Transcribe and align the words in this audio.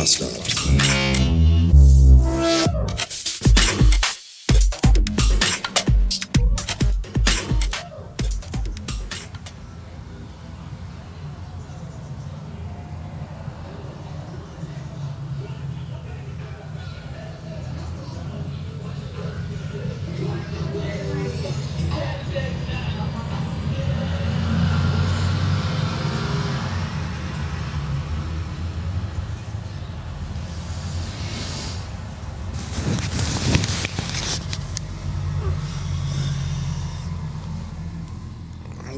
Faster. 0.00 0.39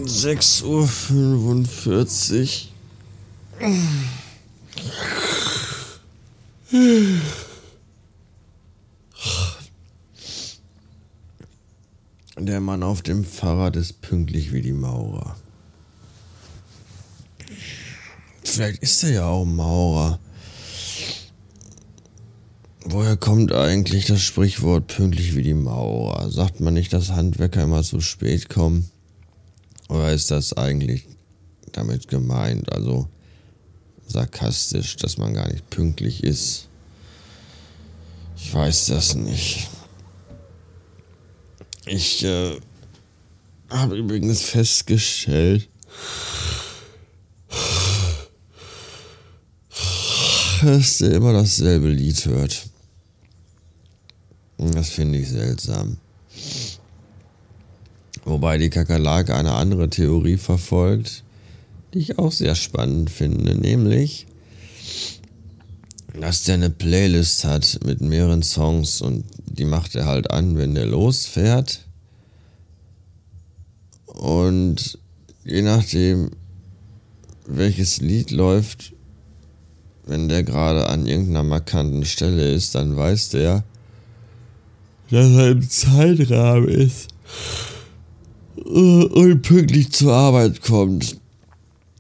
6.45 0.07 0.65
Uhr. 0.65 0.87
45. 0.87 2.73
Der 12.39 12.61
Mann 12.61 12.83
auf 12.83 13.03
dem 13.03 13.25
Fahrrad 13.25 13.77
ist 13.77 14.01
pünktlich 14.01 14.53
wie 14.53 14.63
die 14.63 14.73
Maurer. 14.73 15.37
Vielleicht 18.43 18.83
ist 18.83 19.05
er 19.05 19.11
ja 19.11 19.27
auch 19.27 19.45
Maurer. 19.45 20.19
Woher 22.85 23.17
kommt 23.17 23.53
eigentlich 23.53 24.07
das 24.07 24.23
Sprichwort 24.23 24.89
pünktlich 24.89 25.37
wie 25.37 25.43
die 25.43 25.55
Maurer? 25.55 26.31
Sagt 26.31 26.61
man 26.61 26.75
nicht, 26.75 26.93
dass 26.93 27.13
Handwerker 27.13 27.63
immer 27.63 27.85
zu 27.85 28.01
spät 28.01 28.49
kommen? 28.49 28.91
Oder 29.93 30.13
ist 30.13 30.31
das 30.31 30.55
eigentlich 30.55 31.07
damit 31.73 32.09
gemeint? 32.09 32.73
Also 32.73 33.09
sarkastisch, 34.07 34.97
dass 34.97 35.19
man 35.19 35.35
gar 35.35 35.53
nicht 35.53 35.69
pünktlich 35.69 36.25
ist? 36.25 36.69
Ich 38.37 38.55
weiß 38.55 38.87
das 38.87 39.15
nicht. 39.15 39.69
Ich 41.85 42.25
äh, 42.25 42.59
habe 43.69 43.99
übrigens 43.99 44.41
festgestellt, 44.41 45.69
dass 50.63 50.99
der 50.99 51.13
immer 51.13 51.35
dasselbe 51.35 51.89
Lied 51.89 52.25
hört. 52.25 52.67
Das 54.57 54.89
finde 54.89 55.19
ich 55.19 55.29
seltsam. 55.29 55.99
Wobei 58.33 58.57
die 58.57 58.71
Kakerlake 58.71 59.35
eine 59.35 59.53
andere 59.53 59.91
Theorie 59.91 60.39
verfolgt, 60.39 61.23
die 61.93 61.99
ich 61.99 62.19
auch 62.19 62.33
sehr 62.33 62.55
spannend 62.55 63.11
finde, 63.11 63.55
nämlich, 63.55 64.27
dass 66.19 66.45
der 66.45 66.55
eine 66.55 66.71
Playlist 66.71 67.45
hat 67.45 67.81
mit 67.85 68.01
mehreren 68.01 68.43
Songs 68.43 69.03
und 69.03 69.27
die 69.45 69.67
macht 69.67 69.95
er 69.97 70.07
halt 70.07 70.31
an, 70.31 70.57
wenn 70.57 70.75
der 70.75 70.87
losfährt. 70.87 71.85
Und 74.07 74.99
je 75.45 75.61
nachdem, 75.61 76.31
welches 77.47 78.01
Lied 78.01 78.31
läuft, 78.31 78.95
wenn 80.07 80.31
der 80.31 80.43
gerade 80.43 80.89
an 80.89 81.05
irgendeiner 81.05 81.45
markanten 81.45 82.07
Stelle 82.07 82.51
ist, 82.51 82.77
dann 82.77 82.97
weiß 82.97 83.29
der, 83.29 83.63
dass 85.11 85.29
er 85.29 85.51
im 85.51 85.69
Zeitrahmen 85.69 86.69
ist 86.69 87.13
und 88.65 89.43
pünktlich 89.43 89.93
zur 89.93 90.13
Arbeit 90.13 90.63
kommt. 90.63 91.17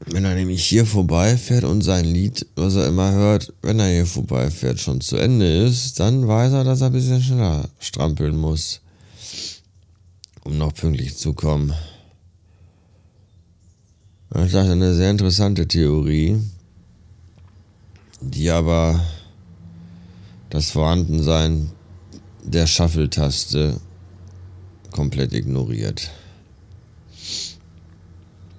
Wenn 0.06 0.24
er 0.24 0.34
nämlich 0.34 0.64
hier 0.64 0.84
vorbeifährt 0.84 1.64
und 1.64 1.82
sein 1.82 2.04
Lied, 2.04 2.46
was 2.56 2.74
er 2.74 2.88
immer 2.88 3.12
hört, 3.12 3.52
wenn 3.62 3.78
er 3.78 3.88
hier 3.88 4.06
vorbeifährt, 4.06 4.80
schon 4.80 5.00
zu 5.00 5.16
Ende 5.16 5.64
ist, 5.64 6.00
dann 6.00 6.26
weiß 6.26 6.52
er, 6.52 6.64
dass 6.64 6.80
er 6.80 6.88
ein 6.88 6.92
bisschen 6.92 7.22
schneller 7.22 7.68
strampeln 7.78 8.36
muss, 8.36 8.80
um 10.42 10.58
noch 10.58 10.74
pünktlich 10.74 11.16
zu 11.16 11.34
kommen. 11.34 11.72
Das 14.30 14.48
ist 14.48 14.54
eine 14.56 14.94
sehr 14.94 15.10
interessante 15.10 15.68
Theorie, 15.68 16.38
die 18.20 18.50
aber 18.50 19.04
das 20.50 20.70
Vorhandensein 20.70 21.70
der 22.42 22.66
Shuffle-Taste 22.66 23.80
komplett 24.90 25.32
ignoriert. 25.32 26.10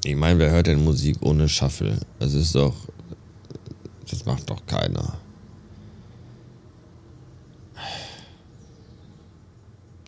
Ich 0.05 0.15
meine, 0.17 0.37
wer 0.39 0.51
hört 0.51 0.67
denn 0.67 0.83
Musik 0.83 1.17
ohne 1.21 1.47
Shuffle? 1.47 1.97
Das 2.19 2.33
ist 2.33 2.55
doch. 2.55 2.75
Das 4.09 4.25
macht 4.25 4.49
doch 4.49 4.65
keiner. 4.65 5.17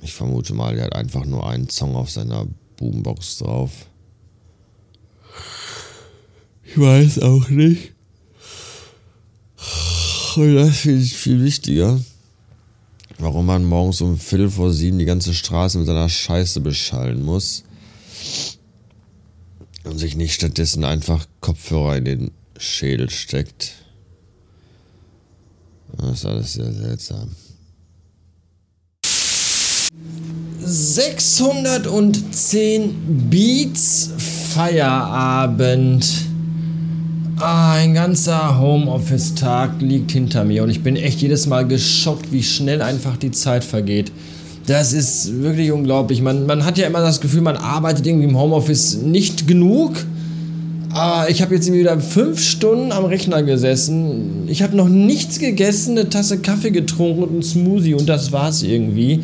Ich 0.02 0.14
vermute 0.14 0.54
mal, 0.54 0.78
er 0.78 0.86
hat 0.86 0.96
einfach 0.96 1.26
nur 1.26 1.50
einen 1.50 1.70
Song 1.70 1.96
auf 1.96 2.12
seiner 2.12 2.46
Boombox 2.78 3.38
drauf. 3.38 3.72
Ich 6.64 6.78
weiß 6.78 7.20
auch 7.20 7.48
nicht. 7.50 7.94
Und 10.36 10.56
das 10.56 10.78
finde 10.78 11.04
ich 11.04 11.16
viel 11.16 11.42
wichtiger. 11.42 12.02
Warum 13.18 13.46
man 13.46 13.64
morgens 13.64 14.02
um 14.02 14.18
Viertel 14.20 14.50
vor 14.50 14.74
sieben 14.74 15.00
die 15.00 15.06
ganze 15.06 15.34
Straße 15.34 15.78
mit 15.78 15.88
seiner 15.88 16.10
Scheiße 16.10 16.60
beschallen 16.60 17.24
muss 17.24 17.64
und 19.86 19.98
sich 19.98 20.16
nicht 20.16 20.34
stattdessen 20.34 20.84
einfach 20.84 21.26
Kopfhörer 21.42 21.98
in 21.98 22.06
den 22.06 22.32
Schädel 22.58 23.10
steckt. 23.10 23.74
Das 25.98 26.20
ist 26.20 26.26
alles 26.26 26.54
sehr 26.54 26.72
seltsam. 26.74 27.30
610 30.62 33.30
Beats 33.30 34.12
Feierabend. 34.54 36.06
Ah, 37.38 37.74
ein 37.74 37.94
ganzer 37.94 38.58
Homeoffice-Tag 38.60 39.82
liegt 39.82 40.12
hinter 40.12 40.46
mir 40.46 40.64
und 40.64 40.70
ich 40.70 40.82
bin 40.82 40.96
echt 40.96 41.22
jedes 41.22 41.48
Mal 41.48 41.68
geschockt, 41.68 42.32
wie 42.32 42.42
schnell 42.42 42.82
einfach 42.82 43.18
die 43.18 43.32
Zeit 43.32 43.66
vergeht. 43.66 44.14
Das 44.68 44.94
ist 44.94 45.42
wirklich 45.42 45.72
unglaublich. 45.72 46.22
Man, 46.22 46.46
man 46.46 46.66
hat 46.66 46.78
ja 46.78 46.88
immer 46.88 47.02
das 47.02 47.22
Gefühl, 47.22 47.42
man 47.42 47.56
arbeitet 47.56 48.08
irgendwie 48.08 48.28
im 48.28 48.38
Homeoffice 48.38 48.98
nicht 48.98 49.48
genug. 49.48 50.06
Aber 50.92 51.30
ich 51.30 51.42
habe 51.42 51.54
jetzt 51.54 51.72
wieder 51.72 52.00
fünf 52.00 52.42
Stunden 52.42 52.92
am 52.92 53.06
Rechner 53.06 53.44
gesessen. 53.44 54.48
Ich 54.48 54.64
habe 54.64 54.76
noch 54.78 54.88
nichts 54.88 55.40
gegessen, 55.40 55.98
eine 55.98 56.10
Tasse 56.10 56.40
Kaffee 56.40 56.72
getrunken 56.72 57.24
und 57.24 57.30
einen 57.32 57.44
Smoothie 57.44 57.96
und 57.96 58.08
das 58.08 58.32
war's 58.32 58.64
irgendwie. 58.64 59.20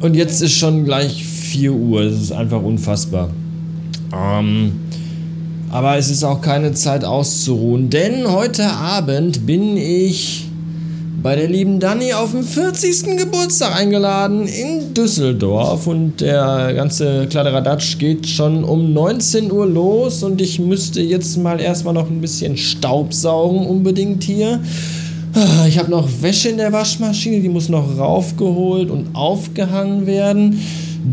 Und 0.00 0.14
jetzt 0.14 0.42
ist 0.42 0.54
schon 0.54 0.84
gleich 0.84 1.24
4 1.24 1.72
Uhr. 1.72 2.04
Das 2.04 2.14
ist 2.14 2.32
einfach 2.32 2.62
unfassbar. 2.62 3.30
Ähm, 4.12 4.72
aber 5.70 5.96
es 5.96 6.10
ist 6.10 6.24
auch 6.24 6.40
keine 6.40 6.72
Zeit 6.72 7.04
auszuruhen, 7.04 7.90
denn 7.90 8.30
heute 8.30 8.66
Abend 8.66 9.46
bin 9.46 9.76
ich 9.76 10.43
bei 11.24 11.36
der 11.36 11.48
lieben 11.48 11.80
Dani 11.80 12.12
auf 12.12 12.32
dem 12.32 12.44
40. 12.44 13.16
Geburtstag 13.16 13.74
eingeladen 13.74 14.46
in 14.46 14.92
Düsseldorf 14.92 15.86
und 15.86 16.20
der 16.20 16.74
ganze 16.74 17.26
Kladderadatsch 17.28 17.96
geht 17.96 18.28
schon 18.28 18.62
um 18.62 18.92
19 18.92 19.50
Uhr 19.50 19.64
los 19.64 20.22
und 20.22 20.42
ich 20.42 20.58
müsste 20.58 21.00
jetzt 21.00 21.38
mal 21.38 21.62
erstmal 21.62 21.94
noch 21.94 22.10
ein 22.10 22.20
bisschen 22.20 22.58
Staubsaugen 22.58 23.66
unbedingt 23.66 24.22
hier. 24.22 24.60
Ah, 25.32 25.66
ich 25.66 25.78
habe 25.78 25.90
noch 25.90 26.06
Wäsche 26.20 26.50
in 26.50 26.58
der 26.58 26.72
Waschmaschine, 26.72 27.40
die 27.40 27.48
muss 27.48 27.70
noch 27.70 27.98
raufgeholt 27.98 28.90
und 28.90 29.16
aufgehangen 29.16 30.06
werden. 30.06 30.60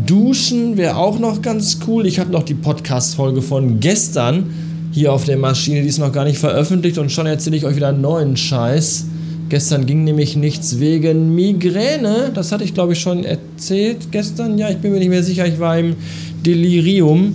Duschen 0.04 0.76
wäre 0.76 0.98
auch 0.98 1.18
noch 1.18 1.40
ganz 1.40 1.78
cool. 1.86 2.04
Ich 2.06 2.18
habe 2.18 2.30
noch 2.30 2.42
die 2.42 2.52
Podcast-Folge 2.52 3.40
von 3.40 3.80
gestern 3.80 4.52
hier 4.92 5.10
auf 5.14 5.24
der 5.24 5.38
Maschine, 5.38 5.80
die 5.80 5.88
ist 5.88 5.98
noch 5.98 6.12
gar 6.12 6.26
nicht 6.26 6.36
veröffentlicht 6.36 6.98
und 6.98 7.10
schon 7.10 7.24
erzähle 7.24 7.56
ich 7.56 7.64
euch 7.64 7.76
wieder 7.76 7.88
einen 7.88 8.02
neuen 8.02 8.36
Scheiß. 8.36 9.06
Gestern 9.52 9.84
ging 9.84 10.04
nämlich 10.04 10.34
nichts 10.34 10.80
wegen 10.80 11.34
Migräne. 11.34 12.30
Das 12.32 12.52
hatte 12.52 12.64
ich, 12.64 12.72
glaube 12.72 12.94
ich, 12.94 13.00
schon 13.00 13.22
erzählt 13.22 14.10
gestern. 14.10 14.56
Ja, 14.56 14.70
ich 14.70 14.78
bin 14.78 14.92
mir 14.92 14.98
nicht 14.98 15.10
mehr 15.10 15.22
sicher. 15.22 15.46
Ich 15.46 15.60
war 15.60 15.78
im 15.78 15.94
Delirium. 16.40 17.34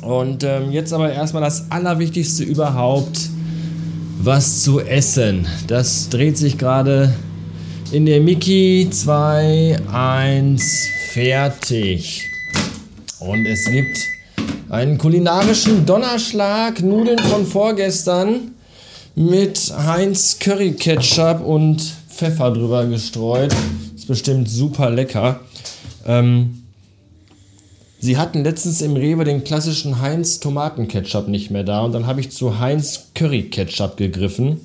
Und 0.00 0.44
ähm, 0.44 0.70
jetzt 0.70 0.92
aber 0.92 1.12
erstmal 1.12 1.42
das 1.42 1.72
Allerwichtigste 1.72 2.44
überhaupt. 2.44 3.18
Was 4.22 4.62
zu 4.62 4.78
essen. 4.78 5.44
Das 5.66 6.08
dreht 6.08 6.38
sich 6.38 6.56
gerade 6.56 7.12
in 7.90 8.06
der 8.06 8.20
Mickey 8.20 8.86
2, 8.88 9.78
1, 9.92 10.86
fertig. 11.14 12.30
Und 13.18 13.44
es 13.46 13.64
gibt 13.64 13.98
einen 14.68 14.98
kulinarischen 14.98 15.84
Donnerschlag, 15.84 16.80
Nudeln 16.80 17.18
von 17.18 17.44
vorgestern 17.44 18.53
mit 19.14 19.72
Heinz 19.76 20.38
Curry 20.38 20.72
Ketchup 20.72 21.40
und 21.40 21.80
Pfeffer 22.08 22.50
drüber 22.50 22.86
gestreut. 22.86 23.54
Ist 23.94 24.08
bestimmt 24.08 24.48
super 24.48 24.90
lecker. 24.90 25.40
Ähm, 26.06 26.64
sie 28.00 28.16
hatten 28.16 28.44
letztens 28.44 28.80
im 28.80 28.96
Rewe 28.96 29.24
den 29.24 29.44
klassischen 29.44 30.00
Heinz 30.00 30.40
Tomatenketchup 30.40 31.28
nicht 31.28 31.50
mehr 31.50 31.64
da 31.64 31.80
und 31.82 31.92
dann 31.92 32.06
habe 32.06 32.20
ich 32.20 32.30
zu 32.30 32.58
Heinz 32.58 33.08
Curry 33.14 33.44
Ketchup 33.44 33.96
gegriffen 33.96 34.60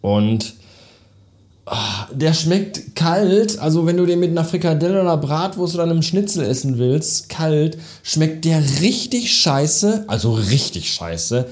und 0.00 0.54
oh, 1.66 2.14
der 2.14 2.32
schmeckt 2.32 2.94
kalt. 2.94 3.58
Also 3.58 3.86
wenn 3.86 3.96
du 3.96 4.06
den 4.06 4.20
mit 4.20 4.30
einer 4.30 4.44
Frikadelle 4.44 5.02
oder 5.02 5.16
Bratwurst 5.16 5.74
oder 5.74 5.84
einem 5.84 6.02
Schnitzel 6.02 6.44
essen 6.44 6.78
willst, 6.78 7.28
kalt, 7.28 7.76
schmeckt 8.02 8.44
der 8.44 8.62
richtig 8.80 9.32
scheiße. 9.32 10.04
Also 10.06 10.32
richtig 10.34 10.92
scheiße. 10.92 11.46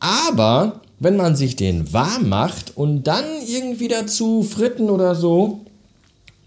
Aber 0.00 0.80
wenn 1.00 1.16
man 1.16 1.36
sich 1.36 1.56
den 1.56 1.92
warm 1.92 2.28
macht 2.28 2.76
und 2.76 3.04
dann 3.04 3.24
irgendwie 3.46 3.88
dazu 3.88 4.42
fritten 4.42 4.90
oder 4.90 5.14
so, 5.14 5.60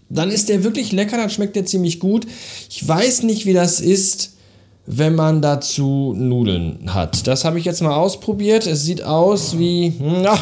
dann 0.08 0.30
ist 0.30 0.48
der 0.48 0.62
wirklich 0.62 0.92
lecker, 0.92 1.16
dann 1.16 1.30
schmeckt 1.30 1.56
der 1.56 1.64
ziemlich 1.64 1.98
gut. 1.98 2.26
Ich 2.68 2.86
weiß 2.86 3.22
nicht, 3.22 3.46
wie 3.46 3.54
das 3.54 3.80
ist, 3.80 4.34
wenn 4.84 5.14
man 5.14 5.40
dazu 5.40 6.14
Nudeln 6.16 6.92
hat. 6.92 7.26
Das 7.26 7.44
habe 7.44 7.58
ich 7.58 7.64
jetzt 7.64 7.82
mal 7.82 7.94
ausprobiert. 7.94 8.66
Es 8.66 8.82
sieht 8.82 9.02
aus 9.02 9.58
wie 9.58 9.94
na, 9.98 10.38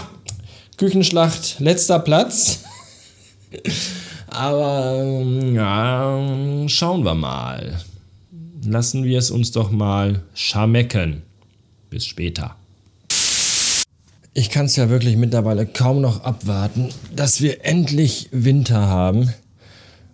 Küchenschlacht 0.77 1.61
letzter 1.61 2.01
Platz. 2.01 2.61
Aber 4.29 5.05
ja, 5.53 6.69
schauen 6.69 7.05
wir 7.05 7.15
mal. 7.15 7.81
Lassen 8.65 9.05
wir 9.05 9.19
es 9.19 9.31
uns 9.31 9.53
doch 9.53 9.71
mal 9.71 10.23
schamecken. 10.35 11.23
Bis 11.91 12.07
später. 12.07 12.57
Ich 14.33 14.51
kann 14.51 14.67
es 14.67 14.77
ja 14.77 14.89
wirklich 14.89 15.17
mittlerweile 15.17 15.67
kaum 15.67 16.01
noch 16.01 16.23
abwarten, 16.23 16.91
dass 17.15 17.41
wir 17.41 17.65
endlich 17.65 18.29
Winter 18.31 18.87
haben. 18.87 19.35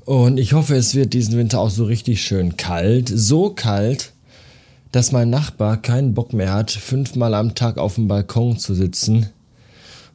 Und 0.06 0.38
ich 0.38 0.54
hoffe, 0.54 0.74
es 0.74 0.94
wird 0.94 1.12
diesen 1.12 1.36
Winter 1.36 1.60
auch 1.60 1.68
so 1.68 1.84
richtig 1.84 2.22
schön 2.22 2.56
kalt. 2.56 3.10
So 3.14 3.50
kalt, 3.50 4.12
dass 4.90 5.12
mein 5.12 5.28
Nachbar 5.28 5.82
keinen 5.82 6.14
Bock 6.14 6.32
mehr 6.32 6.54
hat, 6.54 6.70
fünfmal 6.70 7.34
am 7.34 7.54
Tag 7.54 7.76
auf 7.76 7.96
dem 7.96 8.08
Balkon 8.08 8.58
zu 8.58 8.74
sitzen 8.74 9.28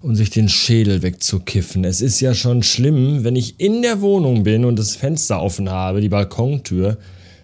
und 0.02 0.16
sich 0.16 0.32
den 0.32 0.50
Schädel 0.50 1.04
wegzukiffen. 1.04 1.84
Es 1.84 2.02
ist 2.02 2.20
ja 2.22 2.34
schon 2.34 2.64
schlimm, 2.64 3.24
wenn 3.24 3.36
ich 3.36 3.60
in 3.60 3.84
der 3.84 4.02
Wohnung 4.02 4.42
bin 4.42 4.66
und 4.66 4.80
das 4.80 4.96
Fenster 4.96 5.40
offen 5.44 5.70
habe, 5.70 6.02
die 6.02 6.10
Balkontür, 6.10 6.98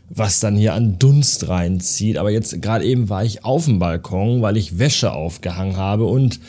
was 0.09 0.39
dann 0.39 0.55
hier 0.55 0.73
an 0.73 0.97
Dunst 0.99 1.47
reinzieht. 1.49 2.17
Aber 2.17 2.31
jetzt 2.31 2.61
gerade 2.61 2.85
eben 2.85 3.09
war 3.09 3.23
ich 3.23 3.43
auf 3.43 3.65
dem 3.65 3.79
Balkon, 3.79 4.41
weil 4.41 4.57
ich 4.57 4.79
Wäsche 4.79 5.11
aufgehangen 5.11 5.77
habe 5.77 6.05
und 6.05 6.39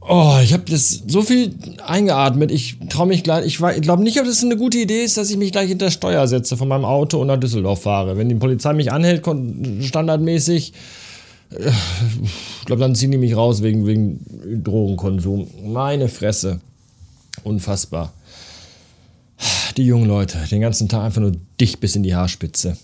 oh, 0.00 0.38
ich 0.42 0.52
habe 0.52 0.64
das 0.70 1.02
so 1.06 1.22
viel 1.22 1.54
eingeatmet. 1.84 2.50
Ich 2.50 2.76
traue 2.88 3.06
mich 3.06 3.22
gleich. 3.22 3.46
Ich, 3.46 3.60
ich 3.60 3.82
glaube 3.82 4.02
nicht, 4.02 4.18
ob 4.20 4.26
das 4.26 4.42
eine 4.42 4.56
gute 4.56 4.78
Idee 4.78 5.04
ist, 5.04 5.16
dass 5.16 5.30
ich 5.30 5.36
mich 5.36 5.52
gleich 5.52 5.68
hinter 5.68 5.90
Steuer 5.90 6.26
setze 6.26 6.56
von 6.56 6.68
meinem 6.68 6.84
Auto 6.84 7.20
und 7.20 7.28
nach 7.28 7.38
Düsseldorf 7.38 7.82
fahre. 7.82 8.16
Wenn 8.16 8.28
die 8.28 8.34
Polizei 8.34 8.72
mich 8.72 8.92
anhält, 8.92 9.24
standardmäßig. 9.80 10.72
Äh, 11.50 11.70
ich 12.60 12.66
glaube, 12.66 12.80
dann 12.80 12.94
ziehen 12.94 13.10
die 13.10 13.18
mich 13.18 13.36
raus 13.36 13.62
wegen, 13.62 13.86
wegen 13.86 14.62
Drogenkonsum. 14.62 15.48
Meine 15.64 16.08
Fresse. 16.08 16.60
Unfassbar 17.44 18.12
die 19.76 19.84
jungen 19.84 20.06
Leute, 20.06 20.38
den 20.50 20.60
ganzen 20.60 20.88
Tag 20.88 21.02
einfach 21.02 21.20
nur 21.20 21.32
dicht 21.60 21.80
bis 21.80 21.96
in 21.96 22.02
die 22.02 22.14
Haarspitze. 22.14 22.76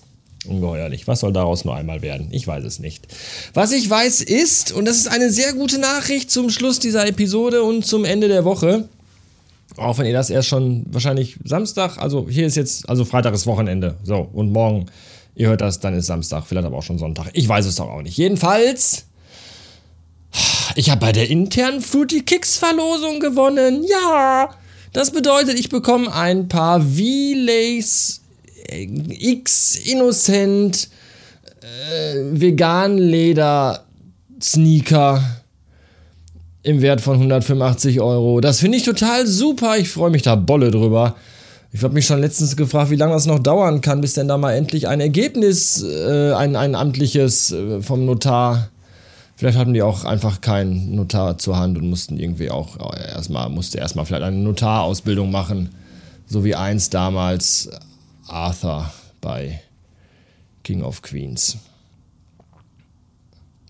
Ungeheuerlich. 0.46 1.06
Was 1.06 1.20
soll 1.20 1.32
daraus 1.32 1.64
nur 1.64 1.74
einmal 1.74 2.00
werden? 2.02 2.28
Ich 2.30 2.46
weiß 2.46 2.64
es 2.64 2.78
nicht. 2.78 3.06
Was 3.54 3.72
ich 3.72 3.88
weiß 3.88 4.22
ist, 4.22 4.72
und 4.72 4.84
das 4.86 4.96
ist 4.96 5.08
eine 5.08 5.30
sehr 5.30 5.52
gute 5.52 5.78
Nachricht 5.78 6.30
zum 6.30 6.48
Schluss 6.50 6.78
dieser 6.78 7.06
Episode 7.06 7.62
und 7.62 7.84
zum 7.84 8.04
Ende 8.04 8.28
der 8.28 8.44
Woche, 8.44 8.88
auch 9.76 9.98
wenn 9.98 10.06
ihr 10.06 10.12
das 10.12 10.30
erst 10.30 10.48
schon 10.48 10.86
wahrscheinlich 10.90 11.36
Samstag, 11.44 11.98
also 11.98 12.28
hier 12.28 12.46
ist 12.46 12.56
jetzt, 12.56 12.88
also 12.88 13.04
Freitag 13.04 13.34
ist 13.34 13.46
Wochenende, 13.46 13.96
so, 14.02 14.28
und 14.32 14.52
morgen, 14.52 14.86
ihr 15.34 15.48
hört 15.48 15.60
das, 15.60 15.80
dann 15.80 15.94
ist 15.94 16.06
Samstag, 16.06 16.44
vielleicht 16.46 16.66
aber 16.66 16.78
auch 16.78 16.82
schon 16.82 16.98
Sonntag. 16.98 17.30
Ich 17.34 17.48
weiß 17.48 17.66
es 17.66 17.76
doch 17.76 17.88
auch 17.88 18.02
nicht. 18.02 18.16
Jedenfalls, 18.16 19.06
ich 20.74 20.90
habe 20.90 21.00
bei 21.00 21.12
der 21.12 21.28
internen 21.28 21.80
Fruity 21.80 22.22
Kicks 22.22 22.56
Verlosung 22.56 23.20
gewonnen. 23.20 23.84
Ja! 23.84 24.50
Das 24.92 25.10
bedeutet, 25.10 25.58
ich 25.58 25.68
bekomme 25.68 26.12
ein 26.12 26.48
paar 26.48 26.80
V-Lace 26.80 28.20
äh, 28.68 28.84
X 28.84 29.76
Innocent 29.76 30.88
äh, 31.60 32.16
Vegan 32.32 32.98
Leder 32.98 33.84
Sneaker 34.42 35.22
im 36.62 36.82
Wert 36.82 37.00
von 37.00 37.14
185 37.14 38.00
Euro. 38.00 38.40
Das 38.40 38.60
finde 38.60 38.78
ich 38.78 38.84
total 38.84 39.26
super. 39.26 39.78
Ich 39.78 39.90
freue 39.90 40.10
mich 40.10 40.22
da 40.22 40.34
bolle 40.34 40.70
drüber. 40.70 41.16
Ich 41.72 41.82
habe 41.82 41.94
mich 41.94 42.06
schon 42.06 42.20
letztens 42.20 42.56
gefragt, 42.56 42.90
wie 42.90 42.96
lange 42.96 43.12
das 43.12 43.26
noch 43.26 43.38
dauern 43.38 43.80
kann, 43.80 44.00
bis 44.00 44.14
denn 44.14 44.28
da 44.28 44.38
mal 44.38 44.54
endlich 44.54 44.88
ein 44.88 45.00
Ergebnis, 45.00 45.82
äh, 45.82 46.32
ein, 46.32 46.56
ein 46.56 46.74
amtliches 46.74 47.52
äh, 47.52 47.82
vom 47.82 48.06
Notar 48.06 48.70
Vielleicht 49.38 49.56
hatten 49.56 49.72
die 49.72 49.82
auch 49.82 50.04
einfach 50.04 50.40
keinen 50.40 50.96
Notar 50.96 51.38
zur 51.38 51.56
Hand 51.56 51.78
und 51.78 51.88
mussten 51.88 52.18
irgendwie 52.18 52.50
auch 52.50 52.76
erstmal, 52.92 53.48
musste 53.48 53.78
erstmal 53.78 54.04
vielleicht 54.04 54.24
eine 54.24 54.36
Notarausbildung 54.38 55.30
machen, 55.30 55.68
so 56.26 56.44
wie 56.44 56.56
eins 56.56 56.90
damals 56.90 57.70
Arthur 58.26 58.92
bei 59.20 59.60
King 60.64 60.82
of 60.82 61.02
Queens. 61.02 61.56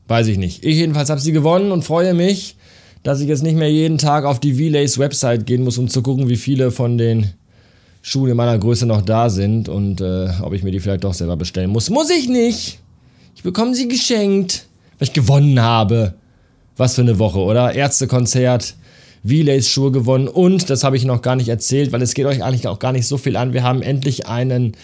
Weiß 0.06 0.28
ich 0.28 0.38
nicht. 0.38 0.64
Ich 0.64 0.76
jedenfalls 0.76 1.10
habe 1.10 1.20
sie 1.20 1.32
gewonnen 1.32 1.70
und 1.70 1.84
freue 1.84 2.14
mich, 2.14 2.56
dass 3.02 3.20
ich 3.20 3.28
jetzt 3.28 3.42
nicht 3.42 3.58
mehr 3.58 3.70
jeden 3.70 3.98
Tag 3.98 4.24
auf 4.24 4.40
die 4.40 4.54
V-Lace 4.54 4.96
Website 4.96 5.44
gehen 5.44 5.64
muss, 5.64 5.76
um 5.76 5.88
zu 5.88 6.00
gucken, 6.00 6.30
wie 6.30 6.36
viele 6.36 6.70
von 6.70 6.96
den 6.96 7.34
Schuhen 8.00 8.30
in 8.30 8.38
meiner 8.38 8.58
Größe 8.58 8.86
noch 8.86 9.02
da 9.02 9.28
sind 9.28 9.68
und 9.68 10.00
äh, 10.00 10.30
ob 10.40 10.54
ich 10.54 10.62
mir 10.62 10.70
die 10.70 10.80
vielleicht 10.80 11.04
doch 11.04 11.12
selber 11.12 11.36
bestellen 11.36 11.68
muss. 11.68 11.90
Muss 11.90 12.08
ich 12.08 12.26
nicht! 12.26 12.78
Ich 13.36 13.42
bekomme 13.42 13.74
sie 13.74 13.86
geschenkt 13.86 14.67
weil 14.98 15.08
ich 15.08 15.12
gewonnen 15.12 15.60
habe. 15.60 16.14
Was 16.76 16.94
für 16.94 17.02
eine 17.02 17.18
Woche, 17.18 17.40
oder? 17.40 17.74
Ärztekonzert, 17.74 18.76
V-Lace 19.26 19.68
Schuhe 19.68 19.90
gewonnen 19.90 20.28
und, 20.28 20.70
das 20.70 20.84
habe 20.84 20.96
ich 20.96 21.04
noch 21.04 21.22
gar 21.22 21.34
nicht 21.34 21.48
erzählt, 21.48 21.90
weil 21.90 22.02
es 22.02 22.14
geht 22.14 22.26
euch 22.26 22.42
eigentlich 22.44 22.68
auch 22.68 22.78
gar 22.78 22.92
nicht 22.92 23.06
so 23.06 23.18
viel 23.18 23.36
an. 23.36 23.52
Wir 23.52 23.64
haben 23.64 23.82
endlich 23.82 24.26
einen 24.28 24.76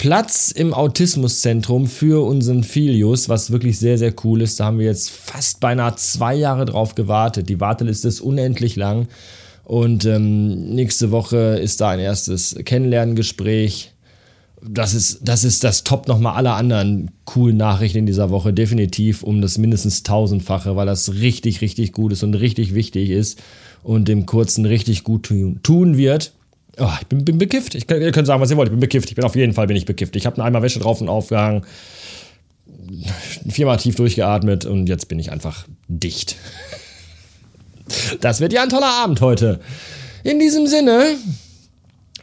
Platz 0.00 0.50
im 0.50 0.72
Autismuszentrum 0.72 1.86
für 1.86 2.24
unseren 2.24 2.64
Filius, 2.64 3.28
was 3.28 3.52
wirklich 3.52 3.78
sehr, 3.78 3.98
sehr 3.98 4.14
cool 4.24 4.40
ist. 4.40 4.58
Da 4.58 4.66
haben 4.66 4.78
wir 4.78 4.86
jetzt 4.86 5.10
fast 5.10 5.60
beinahe 5.60 5.94
zwei 5.96 6.34
Jahre 6.34 6.64
drauf 6.64 6.94
gewartet. 6.94 7.48
Die 7.50 7.60
Warteliste 7.60 8.08
ist 8.08 8.20
unendlich 8.20 8.76
lang. 8.76 9.08
Und 9.64 10.06
ähm, 10.06 10.74
nächste 10.74 11.10
Woche 11.10 11.58
ist 11.62 11.82
da 11.82 11.90
ein 11.90 12.00
erstes 12.00 12.56
Kennenlerngespräch 12.64 13.92
das 14.62 14.94
ist, 14.94 15.20
das 15.22 15.44
ist 15.44 15.64
das 15.64 15.84
Top 15.84 16.06
nochmal 16.08 16.36
aller 16.36 16.54
anderen 16.54 17.10
coolen 17.24 17.56
Nachrichten 17.56 17.98
in 17.98 18.06
dieser 18.06 18.30
Woche. 18.30 18.52
Definitiv 18.52 19.22
um 19.22 19.40
das 19.40 19.58
mindestens 19.58 20.02
tausendfache, 20.02 20.76
weil 20.76 20.86
das 20.86 21.14
richtig, 21.14 21.60
richtig 21.60 21.92
gut 21.92 22.12
ist 22.12 22.22
und 22.22 22.34
richtig 22.34 22.74
wichtig 22.74 23.10
ist 23.10 23.40
und 23.82 24.08
dem 24.08 24.26
Kurzen 24.26 24.66
richtig 24.66 25.04
gut 25.04 25.30
tun 25.62 25.96
wird. 25.96 26.32
Oh, 26.78 26.88
ich 27.00 27.06
bin, 27.06 27.24
bin 27.24 27.38
bekifft. 27.38 27.74
Ich, 27.74 27.90
ihr 27.90 28.12
könnt 28.12 28.26
sagen, 28.26 28.40
was 28.40 28.50
ihr 28.50 28.56
wollt. 28.56 28.68
Ich 28.68 28.72
bin 28.72 28.80
bekifft. 28.80 29.08
Ich 29.08 29.16
bin 29.16 29.24
auf 29.24 29.36
jeden 29.36 29.52
Fall 29.52 29.66
bin 29.66 29.76
ich 29.76 29.86
bekifft. 29.86 30.16
Ich 30.16 30.26
habe 30.26 30.36
eine 30.36 30.44
Eimer 30.44 30.62
Wäsche 30.62 30.78
drauf 30.78 31.00
und 31.00 31.08
aufgehangen. 31.08 31.62
Viermal 33.48 33.78
tief 33.78 33.96
durchgeatmet 33.96 34.66
und 34.66 34.88
jetzt 34.88 35.08
bin 35.08 35.18
ich 35.18 35.30
einfach 35.30 35.66
dicht. 35.88 36.36
Das 38.20 38.40
wird 38.40 38.52
ja 38.52 38.62
ein 38.62 38.68
toller 38.68 39.02
Abend 39.02 39.20
heute. 39.20 39.60
In 40.22 40.38
diesem 40.38 40.66
Sinne, 40.66 41.16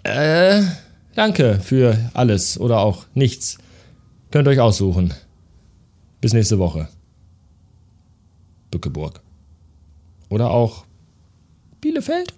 äh, 0.03 0.61
Danke 1.17 1.59
für 1.59 1.97
alles 2.13 2.59
oder 2.59 2.77
auch 2.77 3.07
nichts. 3.15 3.57
Könnt 4.29 4.47
euch 4.47 4.59
aussuchen. 4.59 5.15
Bis 6.21 6.33
nächste 6.33 6.59
Woche. 6.59 6.89
Bückeburg. 8.69 9.19
Oder 10.29 10.51
auch 10.51 10.85
Bielefeld? 11.81 12.36